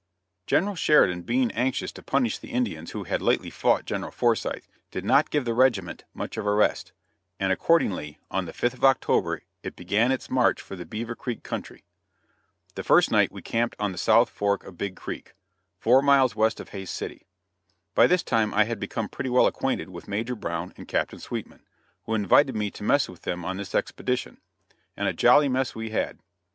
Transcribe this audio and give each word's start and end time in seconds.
General 0.47 0.73
Sheridan, 0.73 1.21
being 1.21 1.51
anxious 1.51 1.91
to 1.91 2.01
punish 2.01 2.39
the 2.39 2.49
Indians 2.53 2.89
who 2.89 3.03
had 3.03 3.21
lately 3.21 3.51
fought 3.51 3.85
General 3.85 4.11
Forsyth, 4.11 4.67
did 4.89 5.05
not 5.05 5.29
give 5.29 5.45
the 5.45 5.53
regiment 5.53 6.05
much 6.15 6.37
of 6.37 6.45
a 6.47 6.53
rest, 6.55 6.91
and 7.39 7.53
accordingly 7.53 8.17
on 8.31 8.45
the 8.45 8.51
5th 8.51 8.73
of 8.73 8.83
October 8.83 9.43
it 9.61 9.75
began 9.75 10.11
its 10.11 10.27
march 10.27 10.59
for 10.59 10.75
the 10.75 10.87
Beaver 10.87 11.13
Creek 11.13 11.43
country. 11.43 11.83
The 12.73 12.83
first 12.83 13.11
night 13.11 13.31
we 13.31 13.43
camped 13.43 13.75
on 13.79 13.91
the 13.91 13.97
South 13.99 14.31
fork 14.31 14.63
of 14.63 14.75
Big 14.75 14.95
Creek, 14.95 15.35
four 15.77 16.01
miles 16.01 16.35
west 16.35 16.59
of 16.59 16.69
Hays 16.69 16.89
City. 16.89 17.27
By 17.93 18.07
this 18.07 18.23
time 18.23 18.55
I 18.55 18.63
had 18.63 18.79
become 18.79 19.07
pretty 19.07 19.29
well 19.29 19.45
acquainted 19.45 19.89
with 19.91 20.07
Major 20.07 20.33
Brown 20.35 20.73
and 20.77 20.87
Captain 20.87 21.19
Sweetman, 21.19 21.61
who 22.05 22.15
invited 22.15 22.55
me 22.55 22.71
to 22.71 22.83
mess 22.83 23.07
with 23.07 23.21
them 23.21 23.45
on 23.45 23.57
this 23.57 23.75
expedition; 23.75 24.39
and 24.97 25.07
a 25.07 25.13
jolly 25.13 25.47
mess 25.47 25.75
we 25.75 25.91
had. 25.91 26.17